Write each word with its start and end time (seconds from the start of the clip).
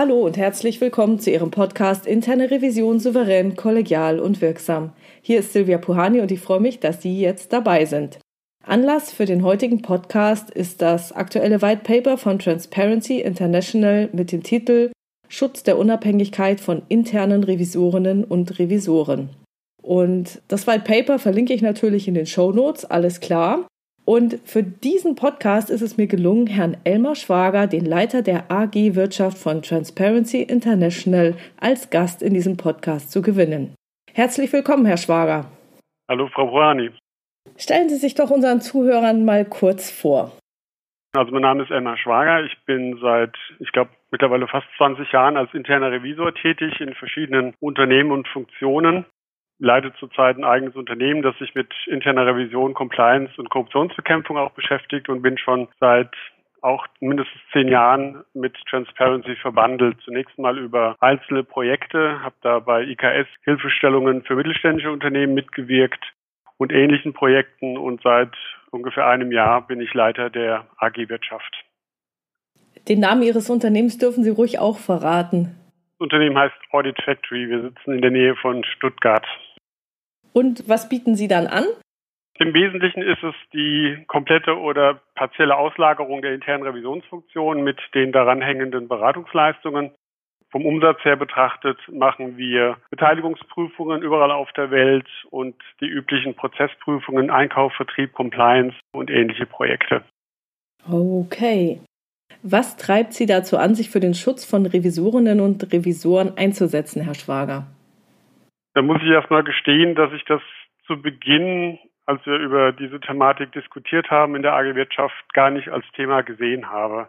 Hallo 0.00 0.24
und 0.24 0.38
herzlich 0.38 0.80
willkommen 0.80 1.18
zu 1.18 1.30
Ihrem 1.30 1.50
Podcast 1.50 2.06
Interne 2.06 2.50
Revision 2.50 2.98
souverän, 2.98 3.54
kollegial 3.54 4.18
und 4.18 4.40
wirksam. 4.40 4.94
Hier 5.20 5.40
ist 5.40 5.52
Silvia 5.52 5.76
Puhani 5.76 6.22
und 6.22 6.32
ich 6.32 6.40
freue 6.40 6.58
mich, 6.58 6.80
dass 6.80 7.02
Sie 7.02 7.20
jetzt 7.20 7.52
dabei 7.52 7.84
sind. 7.84 8.18
Anlass 8.64 9.12
für 9.12 9.26
den 9.26 9.44
heutigen 9.44 9.82
Podcast 9.82 10.48
ist 10.48 10.80
das 10.80 11.12
aktuelle 11.12 11.60
White 11.60 11.82
Paper 11.84 12.16
von 12.16 12.38
Transparency 12.38 13.20
International 13.20 14.08
mit 14.14 14.32
dem 14.32 14.42
Titel 14.42 14.90
Schutz 15.28 15.64
der 15.64 15.76
Unabhängigkeit 15.76 16.62
von 16.62 16.80
internen 16.88 17.44
Revisorinnen 17.44 18.24
und 18.24 18.58
Revisoren. 18.58 19.28
Und 19.82 20.40
das 20.48 20.66
White 20.66 20.84
Paper 20.84 21.18
verlinke 21.18 21.52
ich 21.52 21.60
natürlich 21.60 22.08
in 22.08 22.14
den 22.14 22.24
Show 22.24 22.52
Notes, 22.52 22.86
alles 22.86 23.20
klar. 23.20 23.66
Und 24.12 24.40
für 24.44 24.64
diesen 24.64 25.14
Podcast 25.14 25.70
ist 25.70 25.82
es 25.82 25.96
mir 25.96 26.08
gelungen, 26.08 26.48
Herrn 26.48 26.76
Elmar 26.82 27.14
Schwager, 27.14 27.68
den 27.68 27.84
Leiter 27.84 28.22
der 28.22 28.50
AG 28.50 28.96
Wirtschaft 28.96 29.38
von 29.38 29.62
Transparency 29.62 30.42
International, 30.42 31.36
als 31.60 31.90
Gast 31.90 32.20
in 32.20 32.34
diesem 32.34 32.56
Podcast 32.56 33.12
zu 33.12 33.22
gewinnen. 33.22 33.72
Herzlich 34.12 34.52
willkommen, 34.52 34.84
Herr 34.84 34.96
Schwager. 34.96 35.44
Hallo, 36.08 36.26
Frau 36.26 36.48
Rouhani. 36.48 36.90
Stellen 37.56 37.88
Sie 37.88 37.98
sich 37.98 38.16
doch 38.16 38.30
unseren 38.30 38.60
Zuhörern 38.60 39.24
mal 39.24 39.44
kurz 39.44 39.92
vor. 39.92 40.32
Also 41.12 41.30
mein 41.30 41.42
Name 41.42 41.62
ist 41.62 41.70
Elmar 41.70 41.96
Schwager. 41.96 42.42
Ich 42.42 42.58
bin 42.66 42.98
seit, 43.00 43.36
ich 43.60 43.70
glaube, 43.70 43.90
mittlerweile 44.10 44.48
fast 44.48 44.66
20 44.76 45.12
Jahren 45.12 45.36
als 45.36 45.54
interner 45.54 45.92
Revisor 45.92 46.34
tätig 46.34 46.80
in 46.80 46.94
verschiedenen 46.94 47.54
Unternehmen 47.60 48.10
und 48.10 48.26
Funktionen 48.26 49.04
leite 49.60 49.92
zurzeit 50.00 50.36
ein 50.36 50.44
eigenes 50.44 50.74
Unternehmen, 50.74 51.22
das 51.22 51.36
sich 51.38 51.54
mit 51.54 51.72
interner 51.86 52.26
Revision, 52.26 52.74
Compliance 52.74 53.32
und 53.36 53.50
Korruptionsbekämpfung 53.50 54.36
auch 54.38 54.52
beschäftigt 54.52 55.08
und 55.08 55.22
bin 55.22 55.38
schon 55.38 55.68
seit 55.78 56.10
auch 56.62 56.86
mindestens 57.00 57.40
zehn 57.52 57.68
Jahren 57.68 58.22
mit 58.34 58.54
Transparency 58.68 59.36
verbandelt. 59.36 59.96
Zunächst 60.04 60.38
mal 60.38 60.58
über 60.58 60.96
einzelne 61.00 61.44
Projekte, 61.44 62.22
habe 62.22 62.34
da 62.42 62.58
bei 62.58 62.84
IKS 62.84 63.28
Hilfestellungen 63.44 64.22
für 64.22 64.34
mittelständische 64.34 64.90
Unternehmen 64.90 65.34
mitgewirkt 65.34 66.02
und 66.58 66.72
ähnlichen 66.72 67.12
Projekten 67.12 67.78
und 67.78 68.02
seit 68.02 68.32
ungefähr 68.70 69.06
einem 69.06 69.32
Jahr 69.32 69.66
bin 69.66 69.80
ich 69.80 69.94
Leiter 69.94 70.30
der 70.30 70.66
AG 70.76 71.08
Wirtschaft. 71.08 71.64
Den 72.88 73.00
Namen 73.00 73.22
Ihres 73.22 73.50
Unternehmens 73.50 73.98
dürfen 73.98 74.24
Sie 74.24 74.30
ruhig 74.30 74.58
auch 74.58 74.78
verraten. 74.78 75.56
Das 75.92 76.00
Unternehmen 76.00 76.38
heißt 76.38 76.54
Audit 76.70 77.00
Factory. 77.02 77.48
Wir 77.48 77.62
sitzen 77.62 77.94
in 77.94 78.02
der 78.02 78.10
Nähe 78.10 78.36
von 78.36 78.64
Stuttgart. 78.64 79.26
Und 80.32 80.68
was 80.68 80.88
bieten 80.88 81.16
Sie 81.16 81.28
dann 81.28 81.46
an? 81.46 81.64
Im 82.38 82.54
Wesentlichen 82.54 83.02
ist 83.02 83.22
es 83.22 83.34
die 83.52 84.02
komplette 84.06 84.56
oder 84.56 85.00
partielle 85.14 85.56
Auslagerung 85.56 86.22
der 86.22 86.32
internen 86.32 86.62
Revisionsfunktion 86.62 87.62
mit 87.62 87.78
den 87.94 88.12
daran 88.12 88.40
hängenden 88.40 88.88
Beratungsleistungen. 88.88 89.90
Vom 90.50 90.64
Umsatz 90.64 91.04
her 91.04 91.16
betrachtet 91.16 91.78
machen 91.92 92.38
wir 92.38 92.78
Beteiligungsprüfungen 92.90 94.02
überall 94.02 94.32
auf 94.32 94.50
der 94.52 94.70
Welt 94.70 95.06
und 95.30 95.54
die 95.80 95.86
üblichen 95.86 96.34
Prozessprüfungen, 96.34 97.30
Einkauf, 97.30 97.72
Vertrieb, 97.74 98.14
Compliance 98.14 98.74
und 98.92 99.10
ähnliche 99.10 99.46
Projekte. 99.46 100.02
Okay. 100.90 101.80
Was 102.42 102.78
treibt 102.78 103.12
Sie 103.12 103.26
dazu 103.26 103.58
an, 103.58 103.74
sich 103.74 103.90
für 103.90 104.00
den 104.00 104.14
Schutz 104.14 104.46
von 104.46 104.64
Revisorinnen 104.64 105.40
und 105.40 105.72
Revisoren 105.72 106.38
einzusetzen, 106.38 107.02
Herr 107.02 107.14
Schwager? 107.14 107.66
Da 108.74 108.82
muss 108.82 109.02
ich 109.02 109.08
erstmal 109.08 109.42
gestehen, 109.42 109.94
dass 109.94 110.12
ich 110.12 110.24
das 110.24 110.40
zu 110.86 111.00
Beginn, 111.00 111.78
als 112.06 112.24
wir 112.26 112.36
über 112.36 112.72
diese 112.72 113.00
Thematik 113.00 113.52
diskutiert 113.52 114.10
haben 114.10 114.36
in 114.36 114.42
der 114.42 114.54
AG 114.54 114.74
Wirtschaft, 114.74 115.32
gar 115.32 115.50
nicht 115.50 115.68
als 115.68 115.84
Thema 115.92 116.22
gesehen 116.22 116.70
habe. 116.70 117.08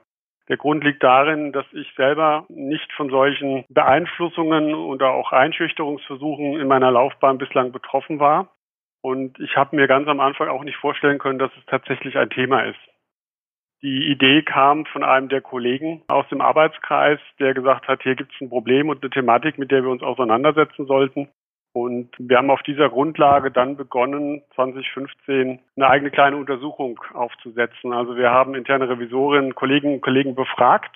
Der 0.50 0.58
Grund 0.58 0.84
liegt 0.84 1.04
darin, 1.04 1.52
dass 1.54 1.66
ich 1.72 1.92
selber 1.96 2.46
nicht 2.50 2.92
von 2.94 3.10
solchen 3.10 3.64
Beeinflussungen 3.70 4.74
oder 4.74 5.12
auch 5.12 5.32
Einschüchterungsversuchen 5.32 6.60
in 6.60 6.68
meiner 6.68 6.92
Laufbahn 6.92 7.38
bislang 7.38 7.72
betroffen 7.72 8.20
war. 8.20 8.50
Und 9.02 9.40
ich 9.40 9.56
habe 9.56 9.76
mir 9.76 9.88
ganz 9.88 10.08
am 10.08 10.20
Anfang 10.20 10.50
auch 10.50 10.64
nicht 10.64 10.78
vorstellen 10.78 11.20
können, 11.20 11.40
dass 11.40 11.52
es 11.58 11.66
tatsächlich 11.68 12.18
ein 12.18 12.30
Thema 12.30 12.62
ist. 12.66 12.80
Die 13.82 14.12
Idee 14.12 14.44
kam 14.44 14.86
von 14.86 15.04
einem 15.04 15.30
der 15.30 15.42
Kollegen 15.42 16.04
aus 16.08 16.28
dem 16.30 16.42
Arbeitskreis, 16.42 17.20
der 17.40 17.56
gesagt 17.56 17.88
hat, 17.88 18.04
hier 18.04 18.16
gibt 18.16 18.32
es 18.34 18.42
ein 18.42 18.50
Problem 18.50 18.90
und 18.90 19.02
eine 19.02 19.10
Thematik, 19.10 19.58
mit 19.58 19.72
der 19.72 19.84
wir 19.84 19.90
uns 19.90 20.04
auseinandersetzen 20.04 20.86
sollten. 20.86 21.30
Und 21.74 22.10
wir 22.18 22.38
haben 22.38 22.50
auf 22.50 22.64
dieser 22.64 22.90
Grundlage 22.90 23.50
dann 23.50 23.78
begonnen, 23.78 24.42
2015 24.56 25.60
eine 25.76 25.88
eigene 25.88 26.12
kleine 26.12 26.36
Untersuchung 26.36 27.00
aufzusetzen. 27.14 27.94
Also 27.94 28.18
wir 28.18 28.30
haben 28.30 28.56
interne 28.56 28.90
Revisorinnen, 28.90 29.56
Kolleginnen 29.56 29.96
und 29.96 30.02
Kollegen 30.02 30.36
befragt, 30.36 30.94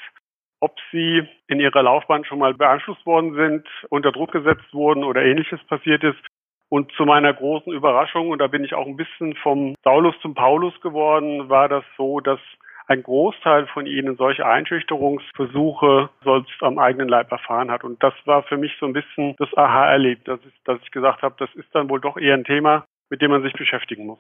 ob 0.59 0.75
sie 0.91 1.23
in 1.47 1.59
ihrer 1.59 1.83
Laufbahn 1.83 2.25
schon 2.25 2.39
mal 2.39 2.53
beeinflusst 2.53 3.05
worden 3.05 3.35
sind, 3.35 3.67
unter 3.89 4.11
Druck 4.11 4.33
gesetzt 4.33 4.73
wurden 4.73 5.03
oder 5.03 5.23
ähnliches 5.23 5.63
passiert 5.65 6.03
ist. 6.03 6.19
Und 6.67 6.91
zu 6.93 7.05
meiner 7.05 7.33
großen 7.33 7.71
Überraschung, 7.71 8.31
und 8.31 8.39
da 8.39 8.47
bin 8.47 8.65
ich 8.65 8.73
auch 8.73 8.87
ein 8.87 8.97
bisschen 8.97 9.35
vom 9.35 9.75
Saulus 9.83 10.15
zum 10.21 10.33
Paulus 10.33 10.73
geworden, 10.81 11.47
war 11.47 11.69
das 11.69 11.85
so, 11.95 12.19
dass 12.19 12.39
ein 12.88 13.03
Großteil 13.03 13.68
von 13.68 13.85
ihnen 13.85 14.16
solche 14.16 14.46
Einschüchterungsversuche 14.46 16.09
sonst 16.23 16.51
am 16.62 16.78
eigenen 16.78 17.09
Leib 17.09 17.31
erfahren 17.31 17.72
hat. 17.72 17.84
Und 17.84 18.01
das 18.03 18.13
war 18.25 18.44
für 18.44 18.57
mich 18.57 18.72
so 18.79 18.85
ein 18.85 18.94
bisschen 18.94 19.35
das 19.38 19.50
Aha-Erlebnis, 19.56 20.25
dass 20.25 20.40
ich, 20.46 20.53
dass 20.63 20.79
ich 20.84 20.91
gesagt 20.91 21.22
habe, 21.22 21.35
das 21.40 21.50
ist 21.56 21.68
dann 21.73 21.90
wohl 21.90 22.00
doch 22.00 22.18
eher 22.18 22.35
ein 22.35 22.44
Thema, 22.44 22.85
mit 23.09 23.22
dem 23.22 23.31
man 23.31 23.41
sich 23.41 23.53
beschäftigen 23.53 24.06
muss. 24.06 24.19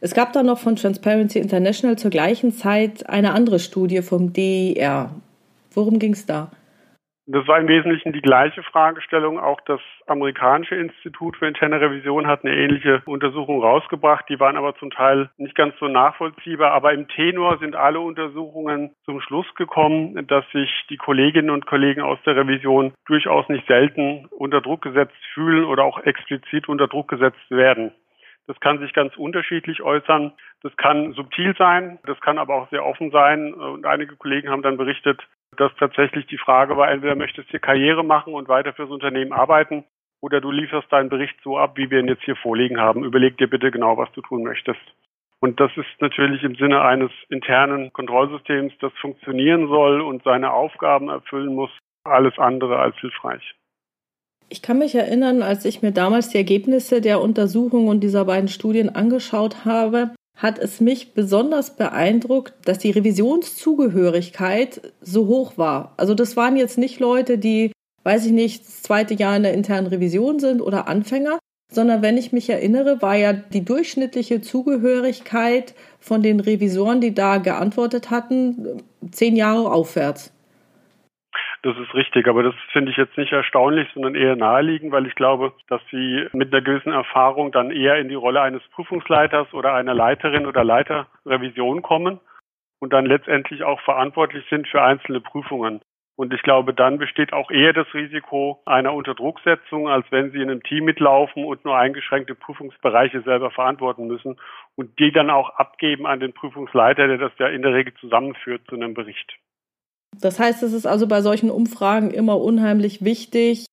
Es 0.00 0.14
gab 0.14 0.32
dann 0.32 0.46
noch 0.46 0.58
von 0.58 0.76
Transparency 0.76 1.38
International 1.38 1.98
zur 1.98 2.10
gleichen 2.10 2.52
Zeit 2.52 3.08
eine 3.08 3.32
andere 3.32 3.58
Studie 3.58 4.02
vom 4.02 4.32
DIR. 4.32 5.10
Worum 5.72 5.98
ging 5.98 6.12
es 6.12 6.26
da? 6.26 6.50
Das 7.26 7.46
war 7.46 7.60
im 7.60 7.68
Wesentlichen 7.68 8.12
die 8.12 8.22
gleiche 8.22 8.62
Fragestellung. 8.62 9.38
Auch 9.38 9.60
das 9.60 9.80
amerikanische 10.06 10.74
Institut 10.74 11.36
für 11.36 11.46
interne 11.46 11.80
Revision 11.80 12.26
hat 12.26 12.44
eine 12.44 12.56
ähnliche 12.56 13.02
Untersuchung 13.04 13.62
rausgebracht. 13.62 14.24
Die 14.28 14.40
waren 14.40 14.56
aber 14.56 14.74
zum 14.76 14.90
Teil 14.90 15.30
nicht 15.36 15.54
ganz 15.54 15.74
so 15.78 15.86
nachvollziehbar. 15.86 16.72
Aber 16.72 16.92
im 16.92 17.06
Tenor 17.08 17.58
sind 17.58 17.76
alle 17.76 18.00
Untersuchungen 18.00 18.96
zum 19.04 19.20
Schluss 19.20 19.46
gekommen, 19.54 20.26
dass 20.26 20.44
sich 20.50 20.70
die 20.88 20.96
Kolleginnen 20.96 21.50
und 21.50 21.66
Kollegen 21.66 22.00
aus 22.00 22.18
der 22.26 22.36
Revision 22.36 22.94
durchaus 23.06 23.48
nicht 23.48 23.66
selten 23.68 24.26
unter 24.30 24.60
Druck 24.60 24.82
gesetzt 24.82 25.14
fühlen 25.34 25.64
oder 25.64 25.84
auch 25.84 26.00
explizit 26.00 26.68
unter 26.68 26.88
Druck 26.88 27.08
gesetzt 27.08 27.50
werden. 27.50 27.92
Das 28.46 28.58
kann 28.58 28.80
sich 28.80 28.92
ganz 28.92 29.16
unterschiedlich 29.16 29.82
äußern. 29.82 30.32
Das 30.62 30.76
kann 30.76 31.12
subtil 31.12 31.54
sein, 31.56 32.00
das 32.04 32.20
kann 32.20 32.38
aber 32.38 32.56
auch 32.56 32.70
sehr 32.70 32.84
offen 32.84 33.12
sein. 33.12 33.54
Und 33.54 33.86
einige 33.86 34.16
Kollegen 34.16 34.48
haben 34.50 34.62
dann 34.62 34.76
berichtet, 34.76 35.22
dass 35.56 35.72
tatsächlich 35.78 36.26
die 36.26 36.38
Frage 36.38 36.76
war, 36.76 36.90
entweder 36.90 37.14
möchtest 37.14 37.52
du 37.52 37.58
Karriere 37.58 38.04
machen 38.04 38.34
und 38.34 38.48
weiter 38.48 38.72
fürs 38.72 38.90
Unternehmen 38.90 39.32
arbeiten 39.32 39.84
oder 40.20 40.40
du 40.40 40.50
lieferst 40.50 40.90
deinen 40.92 41.08
Bericht 41.08 41.36
so 41.42 41.58
ab, 41.58 41.76
wie 41.76 41.90
wir 41.90 42.00
ihn 42.00 42.08
jetzt 42.08 42.24
hier 42.24 42.36
vorliegen 42.36 42.80
haben. 42.80 43.04
Überleg 43.04 43.38
dir 43.38 43.48
bitte 43.48 43.70
genau, 43.70 43.96
was 43.96 44.10
du 44.12 44.20
tun 44.20 44.42
möchtest. 44.42 44.80
Und 45.40 45.58
das 45.58 45.70
ist 45.76 45.88
natürlich 46.00 46.42
im 46.42 46.54
Sinne 46.56 46.82
eines 46.82 47.10
internen 47.30 47.92
Kontrollsystems, 47.92 48.74
das 48.80 48.92
funktionieren 49.00 49.68
soll 49.68 50.02
und 50.02 50.22
seine 50.22 50.52
Aufgaben 50.52 51.08
erfüllen 51.08 51.54
muss, 51.54 51.70
alles 52.04 52.38
andere 52.38 52.78
als 52.78 52.96
hilfreich. 52.98 53.54
Ich 54.50 54.62
kann 54.62 54.78
mich 54.78 54.94
erinnern, 54.94 55.42
als 55.42 55.64
ich 55.64 55.80
mir 55.80 55.92
damals 55.92 56.28
die 56.28 56.36
Ergebnisse 56.36 57.00
der 57.00 57.20
Untersuchung 57.20 57.88
und 57.88 58.00
dieser 58.00 58.24
beiden 58.24 58.48
Studien 58.48 58.88
angeschaut 58.90 59.64
habe, 59.64 60.10
hat 60.40 60.58
es 60.58 60.80
mich 60.80 61.12
besonders 61.12 61.76
beeindruckt, 61.76 62.54
dass 62.64 62.78
die 62.78 62.90
Revisionszugehörigkeit 62.90 64.92
so 65.02 65.26
hoch 65.26 65.58
war. 65.58 65.92
Also 65.98 66.14
das 66.14 66.34
waren 66.34 66.56
jetzt 66.56 66.78
nicht 66.78 66.98
Leute, 66.98 67.36
die, 67.36 67.72
weiß 68.04 68.24
ich 68.24 68.32
nicht, 68.32 68.66
das 68.66 68.82
zweite 68.82 69.12
Jahr 69.12 69.36
in 69.36 69.42
der 69.42 69.52
internen 69.52 69.86
Revision 69.86 70.40
sind 70.40 70.62
oder 70.62 70.88
Anfänger, 70.88 71.38
sondern 71.70 72.00
wenn 72.00 72.16
ich 72.16 72.32
mich 72.32 72.48
erinnere, 72.48 73.02
war 73.02 73.16
ja 73.16 73.34
die 73.34 73.66
durchschnittliche 73.66 74.40
Zugehörigkeit 74.40 75.74
von 75.98 76.22
den 76.22 76.40
Revisoren, 76.40 77.02
die 77.02 77.14
da 77.14 77.36
geantwortet 77.36 78.10
hatten, 78.10 78.82
zehn 79.12 79.36
Jahre 79.36 79.70
aufwärts. 79.70 80.32
Das 81.62 81.76
ist 81.76 81.94
richtig, 81.94 82.26
aber 82.26 82.42
das 82.42 82.54
finde 82.72 82.90
ich 82.90 82.96
jetzt 82.96 83.18
nicht 83.18 83.32
erstaunlich, 83.32 83.86
sondern 83.92 84.14
eher 84.14 84.34
naheliegend, 84.34 84.92
weil 84.92 85.06
ich 85.06 85.14
glaube, 85.14 85.52
dass 85.68 85.82
Sie 85.90 86.26
mit 86.32 86.52
einer 86.52 86.62
gewissen 86.62 86.92
Erfahrung 86.92 87.52
dann 87.52 87.70
eher 87.70 87.96
in 87.96 88.08
die 88.08 88.14
Rolle 88.14 88.40
eines 88.40 88.62
Prüfungsleiters 88.68 89.52
oder 89.52 89.74
einer 89.74 89.92
Leiterin 89.92 90.46
oder 90.46 90.64
Leiter 90.64 91.06
Revision 91.26 91.82
kommen 91.82 92.18
und 92.78 92.94
dann 92.94 93.04
letztendlich 93.04 93.62
auch 93.62 93.80
verantwortlich 93.82 94.44
sind 94.48 94.68
für 94.68 94.80
einzelne 94.82 95.20
Prüfungen. 95.20 95.82
Und 96.16 96.34
ich 96.34 96.42
glaube, 96.42 96.72
dann 96.74 96.98
besteht 96.98 97.32
auch 97.32 97.50
eher 97.50 97.72
das 97.72 97.92
Risiko 97.92 98.62
einer 98.64 98.94
Unterdrucksetzung, 98.94 99.88
als 99.88 100.06
wenn 100.10 100.32
Sie 100.32 100.38
in 100.38 100.50
einem 100.50 100.62
Team 100.62 100.84
mitlaufen 100.84 101.44
und 101.44 101.64
nur 101.64 101.78
eingeschränkte 101.78 102.34
Prüfungsbereiche 102.34 103.20
selber 103.22 103.50
verantworten 103.50 104.06
müssen 104.06 104.38
und 104.76 104.98
die 104.98 105.12
dann 105.12 105.30
auch 105.30 105.50
abgeben 105.50 106.06
an 106.06 106.20
den 106.20 106.32
Prüfungsleiter, 106.32 107.06
der 107.06 107.18
das 107.18 107.32
ja 107.38 107.48
in 107.48 107.62
der 107.62 107.74
Regel 107.74 107.94
zusammenführt 107.94 108.62
zu 108.68 108.76
einem 108.76 108.94
Bericht. 108.94 109.38
Das 110.20 110.38
heißt, 110.38 110.62
es 110.62 110.72
ist 110.72 110.86
also 110.86 111.06
bei 111.06 111.22
solchen 111.22 111.50
Umfragen 111.50 112.10
immer 112.10 112.40
unheimlich 112.40 113.04
wichtig, 113.04 113.66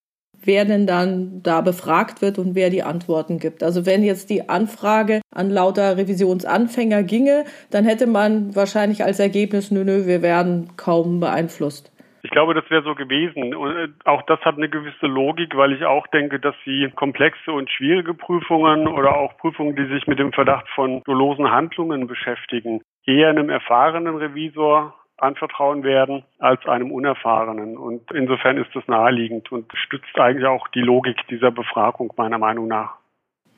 wer 0.44 0.66
denn 0.66 0.88
dann 0.88 1.42
da 1.44 1.62
befragt 1.62 2.22
wird 2.22 2.40
und 2.40 2.56
wer 2.56 2.70
die 2.70 2.84
Antworten 2.84 3.40
gibt. 3.40 3.64
Also 3.64 3.86
wenn 3.86 4.04
jetzt 4.04 4.30
die 4.30 4.50
Anfrage 4.50 5.22
an 5.34 5.50
lauter 5.50 5.98
Revisionsanfänger 5.98 7.04
ginge, 7.04 7.44
dann 7.72 7.86
hätte 7.86 8.08
man 8.08 8.56
wahrscheinlich 8.56 9.04
als 9.04 9.20
Ergebnis, 9.20 9.72
nö, 9.72 9.84
nö, 9.84 10.06
wir 10.06 10.22
werden 10.22 10.70
kaum 10.78 11.20
beeinflusst. 11.20 11.92
Ich 12.24 12.32
glaube, 12.32 12.54
das 12.54 12.70
wäre 12.70 12.84
so 12.84 12.96
gewesen. 12.96 13.56
Und 13.56 13.76
äh, 13.76 13.88
auch 14.06 14.22
das 14.24 14.40
hat 14.42 14.58
eine 14.58 14.70
gewisse 14.70 15.06
Logik, 15.06 15.56
weil 15.56 15.74
ich 15.74 15.86
auch 15.86 16.08
denke, 16.08 16.40
dass 16.40 16.56
sie 16.66 16.90
komplexe 16.96 17.52
und 17.52 17.70
schwierige 17.70 18.14
Prüfungen 18.14 18.88
oder 18.88 19.16
auch 19.16 19.38
Prüfungen, 19.38 19.76
die 19.76 19.86
sich 19.86 20.08
mit 20.08 20.20
dem 20.20 20.34
Verdacht 20.34 20.68
von 20.76 21.04
dolosen 21.06 21.52
Handlungen 21.52 22.08
beschäftigen, 22.08 22.82
eher 23.06 23.30
einem 23.30 23.50
erfahrenen 23.50 24.18
Revisor 24.18 24.94
anvertrauen 25.18 25.84
werden 25.84 26.24
als 26.40 26.66
einem 26.66 26.92
unerfahrenen. 26.92 27.78
Und 27.78 28.12
insofern 28.12 28.58
ist 28.58 28.70
das 28.74 28.88
naheliegend 28.88 29.52
und 29.52 29.72
stützt 29.74 30.18
eigentlich 30.18 30.46
auch 30.46 30.68
die 30.70 30.82
Logik 30.82 31.18
dieser 31.30 31.52
Befragung 31.52 32.14
meiner 32.18 32.38
Meinung 32.38 32.68
nach. 32.68 32.96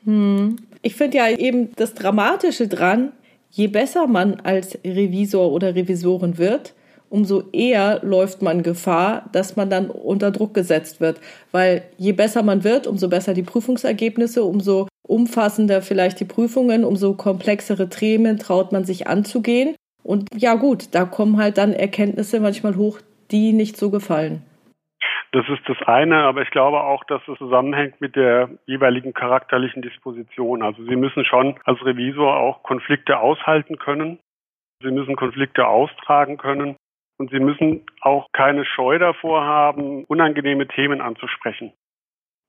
Hm. 0.04 0.56
Ich 0.82 0.96
finde 0.96 1.18
ja 1.18 1.28
eben 1.28 1.72
das 1.76 1.94
Dramatische 1.94 2.68
dran, 2.68 3.12
je 3.50 3.66
besser 3.66 4.06
man 4.06 4.40
als 4.40 4.78
Revisor 4.84 5.52
oder 5.52 5.74
Revisorin 5.74 6.38
wird, 6.38 6.74
umso 7.10 7.42
eher 7.52 8.00
läuft 8.02 8.40
man 8.40 8.62
Gefahr, 8.62 9.28
dass 9.32 9.56
man 9.56 9.68
dann 9.68 9.90
unter 9.90 10.30
Druck 10.30 10.54
gesetzt 10.54 11.00
wird. 11.00 11.20
Weil 11.50 11.82
je 11.98 12.12
besser 12.12 12.42
man 12.42 12.64
wird, 12.64 12.86
umso 12.86 13.08
besser 13.08 13.34
die 13.34 13.42
Prüfungsergebnisse, 13.42 14.44
umso 14.44 14.86
umfassender 15.02 15.82
vielleicht 15.82 16.20
die 16.20 16.24
Prüfungen, 16.24 16.84
umso 16.84 17.14
komplexere 17.14 17.88
Themen 17.88 18.38
traut 18.38 18.70
man 18.70 18.84
sich 18.84 19.08
anzugehen. 19.08 19.74
Und 20.02 20.28
ja 20.34 20.54
gut, 20.54 20.94
da 20.94 21.04
kommen 21.04 21.36
halt 21.36 21.58
dann 21.58 21.72
Erkenntnisse 21.72 22.40
manchmal 22.40 22.76
hoch, 22.76 22.98
die 23.30 23.52
nicht 23.52 23.76
so 23.76 23.90
gefallen. 23.90 24.42
Das 25.32 25.48
ist 25.48 25.62
das 25.68 25.76
eine, 25.86 26.24
aber 26.24 26.42
ich 26.42 26.50
glaube 26.50 26.80
auch, 26.80 27.04
dass 27.04 27.22
es 27.28 27.38
zusammenhängt 27.38 28.00
mit 28.00 28.16
der 28.16 28.50
jeweiligen 28.66 29.14
charakterlichen 29.14 29.80
Disposition. 29.80 30.62
Also 30.62 30.84
Sie 30.84 30.96
müssen 30.96 31.24
schon 31.24 31.54
als 31.64 31.84
Revisor 31.84 32.36
auch 32.36 32.64
Konflikte 32.64 33.18
aushalten 33.20 33.78
können. 33.78 34.18
Sie 34.82 34.90
müssen 34.90 35.14
Konflikte 35.14 35.68
austragen 35.68 36.36
können. 36.36 36.76
Und 37.18 37.30
Sie 37.30 37.38
müssen 37.38 37.84
auch 38.00 38.26
keine 38.32 38.64
Scheu 38.64 38.98
davor 38.98 39.44
haben, 39.44 40.04
unangenehme 40.04 40.66
Themen 40.66 41.00
anzusprechen. 41.00 41.72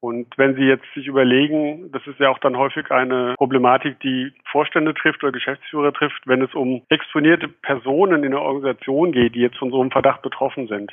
Und 0.02 0.28
wenn 0.36 0.56
Sie 0.56 0.64
jetzt 0.64 0.86
sich 0.96 1.06
überlegen, 1.06 1.92
das 1.92 2.06
ist 2.08 2.20
ja 2.20 2.30
auch 2.30 2.40
dann 2.40 2.58
häufig 2.58 2.90
eine 2.90 3.36
Problematik, 3.38 4.00
die 4.00 4.34
Vorstände 4.52 4.96
trifft 4.96 5.24
oder 5.24 5.32
Geschäftsführer 5.32 5.94
trifft, 5.94 6.26
wenn 6.26 6.42
es 6.42 6.54
um 6.56 6.82
exponierte 6.90 7.48
Personen 7.48 8.24
in 8.24 8.32
der 8.32 8.42
Organisation 8.42 9.12
geht, 9.12 9.36
die 9.36 9.42
jetzt 9.42 9.58
von 9.58 9.70
so 9.70 9.80
einem 9.80 9.92
Verdacht 9.92 10.24
betroffen 10.24 10.68
sind 10.68 10.92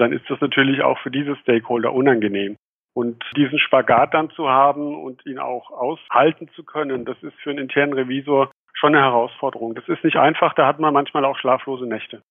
dann 0.00 0.12
ist 0.12 0.28
das 0.28 0.40
natürlich 0.40 0.82
auch 0.82 0.98
für 0.98 1.10
diese 1.10 1.36
Stakeholder 1.36 1.92
unangenehm. 1.92 2.56
Und 2.92 3.22
diesen 3.36 3.58
Spagat 3.58 4.14
dann 4.14 4.30
zu 4.30 4.48
haben 4.48 4.96
und 5.00 5.24
ihn 5.24 5.38
auch 5.38 5.70
aushalten 5.70 6.48
zu 6.56 6.64
können, 6.64 7.04
das 7.04 7.16
ist 7.22 7.34
für 7.42 7.50
einen 7.50 7.60
internen 7.60 7.92
Revisor 7.92 8.50
schon 8.72 8.94
eine 8.94 9.04
Herausforderung. 9.04 9.74
Das 9.74 9.88
ist 9.88 10.02
nicht 10.02 10.16
einfach, 10.16 10.54
da 10.54 10.66
hat 10.66 10.80
man 10.80 10.92
manchmal 10.92 11.24
auch 11.24 11.38
schlaflose 11.38 11.86
Nächte. 11.86 12.22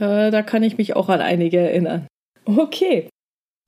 Äh, 0.00 0.30
da 0.30 0.42
kann 0.42 0.62
ich 0.62 0.78
mich 0.78 0.96
auch 0.96 1.08
an 1.08 1.20
einige 1.20 1.58
erinnern. 1.58 2.08
Okay. 2.44 3.08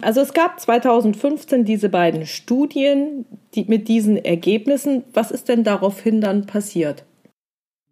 Also 0.02 0.20
es 0.20 0.32
gab 0.32 0.58
2015 0.58 1.64
diese 1.64 1.88
beiden 1.91 2.26
Studien 2.26 3.26
die 3.55 3.67
mit 3.69 3.88
diesen 3.88 4.17
Ergebnissen. 4.17 5.05
Was 5.12 5.31
ist 5.31 5.49
denn 5.49 5.64
daraufhin 5.64 6.20
dann 6.20 6.47
passiert? 6.47 7.05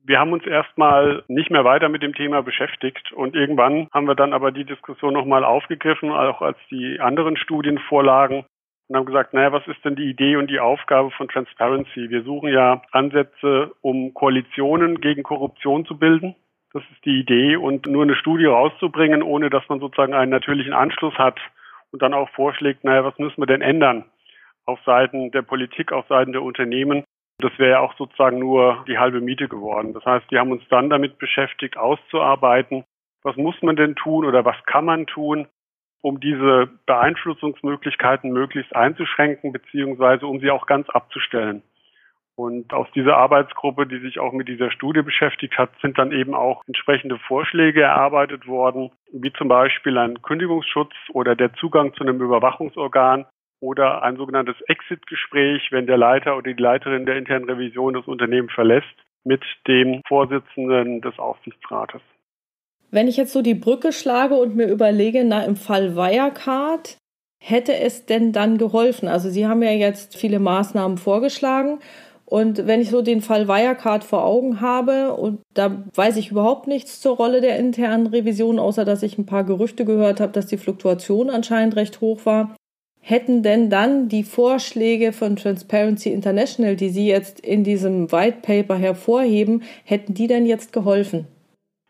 Wir 0.04 0.18
haben 0.18 0.32
uns 0.32 0.46
erstmal 0.46 1.22
nicht 1.28 1.50
mehr 1.50 1.64
weiter 1.64 1.88
mit 1.88 2.02
dem 2.02 2.14
Thema 2.14 2.42
beschäftigt 2.42 3.12
und 3.12 3.34
irgendwann 3.34 3.88
haben 3.92 4.06
wir 4.06 4.14
dann 4.14 4.32
aber 4.32 4.52
die 4.52 4.64
Diskussion 4.64 5.12
nochmal 5.12 5.44
aufgegriffen, 5.44 6.10
auch 6.10 6.40
als 6.40 6.56
die 6.70 6.98
anderen 6.98 7.36
Studien 7.36 7.78
vorlagen 7.78 8.46
und 8.88 8.96
haben 8.96 9.04
gesagt, 9.04 9.34
naja, 9.34 9.52
was 9.52 9.66
ist 9.66 9.84
denn 9.84 9.96
die 9.96 10.08
Idee 10.08 10.36
und 10.36 10.48
die 10.48 10.60
Aufgabe 10.60 11.10
von 11.10 11.28
Transparency? 11.28 12.08
Wir 12.08 12.22
suchen 12.22 12.50
ja 12.50 12.80
Ansätze, 12.90 13.72
um 13.82 14.14
Koalitionen 14.14 15.02
gegen 15.02 15.22
Korruption 15.22 15.84
zu 15.84 15.98
bilden. 15.98 16.34
Das 16.72 16.82
ist 16.90 17.04
die 17.04 17.20
Idee 17.20 17.56
und 17.56 17.86
nur 17.86 18.04
eine 18.04 18.16
Studie 18.16 18.46
rauszubringen, 18.46 19.22
ohne 19.22 19.50
dass 19.50 19.68
man 19.68 19.80
sozusagen 19.80 20.14
einen 20.14 20.30
natürlichen 20.30 20.72
Anschluss 20.72 21.14
hat 21.14 21.38
und 21.92 22.02
dann 22.02 22.14
auch 22.14 22.28
vorschlägt, 22.30 22.84
naja, 22.84 23.04
was 23.04 23.18
müssen 23.18 23.40
wir 23.40 23.46
denn 23.46 23.62
ändern? 23.62 24.04
Auf 24.64 24.80
Seiten 24.84 25.30
der 25.30 25.42
Politik, 25.42 25.92
auf 25.92 26.06
Seiten 26.08 26.32
der 26.32 26.42
Unternehmen. 26.42 27.04
Das 27.38 27.56
wäre 27.58 27.70
ja 27.70 27.80
auch 27.80 27.96
sozusagen 27.96 28.38
nur 28.38 28.84
die 28.88 28.98
halbe 28.98 29.20
Miete 29.20 29.48
geworden. 29.48 29.94
Das 29.94 30.04
heißt, 30.04 30.30
die 30.30 30.38
haben 30.38 30.52
uns 30.52 30.62
dann 30.68 30.90
damit 30.90 31.18
beschäftigt, 31.18 31.76
auszuarbeiten, 31.76 32.84
was 33.22 33.36
muss 33.36 33.60
man 33.62 33.76
denn 33.76 33.94
tun 33.94 34.24
oder 34.24 34.44
was 34.44 34.56
kann 34.66 34.84
man 34.84 35.06
tun, 35.06 35.46
um 36.02 36.20
diese 36.20 36.68
Beeinflussungsmöglichkeiten 36.86 38.32
möglichst 38.32 38.74
einzuschränken, 38.74 39.52
beziehungsweise 39.52 40.26
um 40.26 40.40
sie 40.40 40.50
auch 40.50 40.66
ganz 40.66 40.88
abzustellen. 40.90 41.62
Und 42.38 42.72
aus 42.72 42.86
dieser 42.94 43.16
Arbeitsgruppe, 43.16 43.88
die 43.88 43.98
sich 43.98 44.20
auch 44.20 44.32
mit 44.32 44.46
dieser 44.46 44.70
Studie 44.70 45.02
beschäftigt 45.02 45.58
hat, 45.58 45.70
sind 45.82 45.98
dann 45.98 46.12
eben 46.12 46.34
auch 46.34 46.62
entsprechende 46.68 47.18
Vorschläge 47.18 47.82
erarbeitet 47.82 48.46
worden, 48.46 48.92
wie 49.12 49.32
zum 49.32 49.48
Beispiel 49.48 49.98
ein 49.98 50.22
Kündigungsschutz 50.22 50.92
oder 51.12 51.34
der 51.34 51.52
Zugang 51.54 51.94
zu 51.94 52.04
einem 52.04 52.20
Überwachungsorgan, 52.20 53.26
oder 53.60 54.02
ein 54.04 54.16
sogenanntes 54.16 54.54
Exit-Gespräch, 54.68 55.72
wenn 55.72 55.86
der 55.86 55.96
Leiter 55.96 56.36
oder 56.36 56.52
die 56.52 56.62
Leiterin 56.62 57.06
der 57.06 57.16
internen 57.16 57.46
Revision 57.46 57.94
das 57.94 58.06
Unternehmen 58.06 58.48
verlässt, 58.48 58.86
mit 59.24 59.42
dem 59.66 60.00
Vorsitzenden 60.06 61.00
des 61.00 61.18
Aufsichtsrates. 61.18 62.00
Wenn 62.92 63.08
ich 63.08 63.16
jetzt 63.16 63.32
so 63.32 63.42
die 63.42 63.54
Brücke 63.56 63.92
schlage 63.92 64.34
und 64.34 64.54
mir 64.54 64.68
überlege, 64.68 65.24
na, 65.24 65.44
im 65.44 65.56
Fall 65.56 65.96
Wirecard, 65.96 66.98
hätte 67.42 67.74
es 67.74 68.06
denn 68.06 68.32
dann 68.32 68.58
geholfen? 68.58 69.08
Also 69.08 69.28
Sie 69.28 69.46
haben 69.46 69.62
ja 69.62 69.72
jetzt 69.72 70.16
viele 70.16 70.38
Maßnahmen 70.38 70.96
vorgeschlagen. 70.96 71.80
Und 72.30 72.66
wenn 72.66 72.82
ich 72.82 72.90
so 72.90 73.00
den 73.00 73.22
Fall 73.22 73.48
Wirecard 73.48 74.04
vor 74.04 74.22
Augen 74.22 74.60
habe, 74.60 75.14
und 75.14 75.40
da 75.54 75.82
weiß 75.94 76.18
ich 76.18 76.30
überhaupt 76.30 76.66
nichts 76.66 77.00
zur 77.00 77.16
Rolle 77.16 77.40
der 77.40 77.58
internen 77.58 78.06
Revision, 78.06 78.58
außer 78.58 78.84
dass 78.84 79.02
ich 79.02 79.16
ein 79.16 79.24
paar 79.24 79.44
Gerüchte 79.44 79.86
gehört 79.86 80.20
habe, 80.20 80.32
dass 80.32 80.46
die 80.46 80.58
Fluktuation 80.58 81.30
anscheinend 81.30 81.76
recht 81.76 82.02
hoch 82.02 82.26
war. 82.26 82.54
Hätten 83.00 83.42
denn 83.42 83.70
dann 83.70 84.10
die 84.10 84.24
Vorschläge 84.24 85.14
von 85.14 85.36
Transparency 85.36 86.12
International, 86.12 86.76
die 86.76 86.90
Sie 86.90 87.08
jetzt 87.08 87.40
in 87.40 87.64
diesem 87.64 88.12
White 88.12 88.40
Paper 88.42 88.76
hervorheben, 88.76 89.62
hätten 89.86 90.12
die 90.12 90.26
denn 90.26 90.44
jetzt 90.44 90.74
geholfen? 90.74 91.26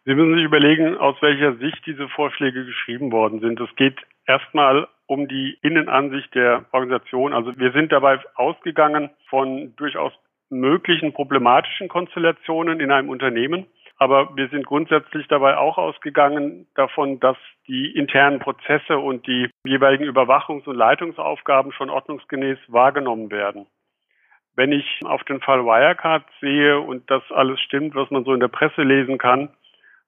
Sie 0.05 0.14
müssen 0.14 0.37
sich 0.37 0.44
überlegen, 0.44 0.96
aus 0.99 1.17
welcher 1.20 1.56
Sicht 1.56 1.84
diese 1.84 2.08
Vorschläge 2.10 2.65
geschrieben 2.65 3.10
worden 3.10 3.41
sind. 3.41 3.58
Es 3.58 3.74
geht 3.74 3.96
erstmal 4.24 4.86
um 5.06 5.27
die 5.27 5.58
Innenansicht 5.63 6.32
der 6.36 6.67
Organisation. 6.70 7.32
Also 7.32 7.58
wir 7.58 7.72
sind 7.72 7.91
dabei 7.91 8.20
ausgegangen 8.36 9.10
von 9.29 9.74
durchaus 9.74 10.13
möglichen 10.50 11.12
problematischen 11.12 11.88
Konstellationen 11.88 12.81
in 12.81 12.90
einem 12.90 13.08
Unternehmen. 13.08 13.67
Aber 13.98 14.36
wir 14.36 14.48
sind 14.48 14.64
grundsätzlich 14.64 15.26
dabei 15.26 15.56
auch 15.56 15.76
ausgegangen 15.76 16.67
davon, 16.76 17.19
dass 17.19 17.36
die 17.67 17.90
internen 17.96 18.38
Prozesse 18.38 18.98
und 18.98 19.26
die 19.26 19.50
jeweiligen 19.64 20.05
Überwachungs- 20.05 20.69
und 20.69 20.76
Leitungsaufgaben 20.76 21.72
schon 21.72 21.90
ordnungsgemäß 21.90 22.58
wahrgenommen 22.69 23.31
werden. 23.31 23.67
Wenn 24.55 24.72
ich 24.72 25.00
auf 25.05 25.24
den 25.24 25.40
Fall 25.40 25.64
Wirecard 25.64 26.24
sehe 26.40 26.81
und 26.81 27.10
das 27.10 27.22
alles 27.31 27.60
stimmt, 27.60 27.94
was 27.94 28.10
man 28.10 28.24
so 28.24 28.32
in 28.32 28.40
der 28.40 28.48
Presse 28.48 28.82
lesen 28.82 29.19
kann, 29.19 29.50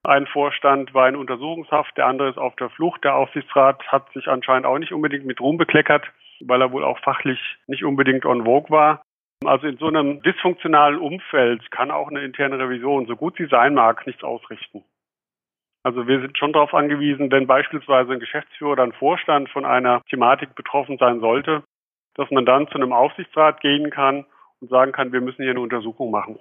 ein 0.02 0.26
Vorstand 0.26 0.94
war 0.94 1.08
in 1.08 1.16
Untersuchungshaft, 1.16 1.96
der 1.96 2.06
andere 2.06 2.30
ist 2.30 2.38
auf 2.38 2.56
der 2.56 2.70
Flucht. 2.70 3.04
Der 3.04 3.16
Aufsichtsrat 3.16 3.86
hat 3.88 4.10
sich 4.12 4.28
anscheinend 4.28 4.66
auch 4.66 4.78
nicht 4.78 4.92
unbedingt 4.92 5.26
mit 5.26 5.40
Ruhm 5.40 5.58
bekleckert, 5.58 6.06
weil 6.40 6.62
er 6.62 6.72
wohl 6.72 6.84
auch 6.84 6.98
fachlich 7.00 7.38
nicht 7.66 7.84
unbedingt 7.84 8.24
on 8.24 8.44
vogue 8.44 8.70
war. 8.70 9.02
Also 9.44 9.66
in 9.66 9.78
so 9.78 9.86
einem 9.86 10.20
dysfunktionalen 10.22 10.98
Umfeld 10.98 11.70
kann 11.70 11.90
auch 11.90 12.08
eine 12.08 12.20
interne 12.20 12.58
Revision, 12.58 13.06
so 13.06 13.16
gut 13.16 13.36
sie 13.36 13.46
sein 13.46 13.74
mag, 13.74 14.06
nichts 14.06 14.22
ausrichten. 14.22 14.84
Also 15.82 16.06
wir 16.06 16.20
sind 16.20 16.36
schon 16.36 16.52
darauf 16.52 16.74
angewiesen, 16.74 17.30
wenn 17.30 17.46
beispielsweise 17.46 18.12
ein 18.12 18.20
Geschäftsführer 18.20 18.72
oder 18.72 18.82
ein 18.82 18.92
Vorstand 18.92 19.48
von 19.48 19.64
einer 19.64 20.02
Thematik 20.10 20.54
betroffen 20.54 20.98
sein 20.98 21.20
sollte, 21.20 21.62
dass 22.14 22.30
man 22.30 22.44
dann 22.44 22.68
zu 22.68 22.74
einem 22.74 22.92
Aufsichtsrat 22.92 23.62
gehen 23.62 23.90
kann 23.90 24.26
und 24.60 24.68
sagen 24.68 24.92
kann, 24.92 25.12
wir 25.12 25.22
müssen 25.22 25.42
hier 25.42 25.52
eine 25.52 25.60
Untersuchung 25.60 26.10
machen. 26.10 26.38